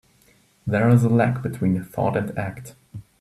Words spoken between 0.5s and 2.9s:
There is a lag between thought and act.